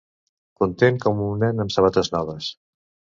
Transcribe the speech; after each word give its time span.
Content 0.61 0.95
com 1.03 1.21
un 1.25 1.43
nen 1.45 1.65
amb 1.65 1.73
sabates 1.75 2.09
noves. 2.17 2.49